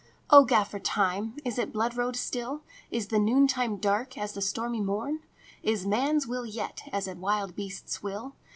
"O 0.35 0.45
Gaffer 0.45 0.79
Time, 0.79 1.37
is 1.45 1.59
it 1.59 1.71
blood 1.71 1.95
road 1.95 2.15
still? 2.15 2.63
Is 2.89 3.09
the 3.09 3.19
noontide 3.19 3.81
dark 3.81 4.17
as 4.17 4.33
the 4.33 4.41
stormy 4.41 4.81
morn? 4.81 5.19
Is 5.61 5.85
man 5.85 6.15
s 6.15 6.25
will 6.25 6.43
yet 6.47 6.81
as 6.91 7.07
a 7.07 7.13
wild 7.13 7.55
beast 7.55 7.83
s 7.85 8.01
will? 8.01 8.33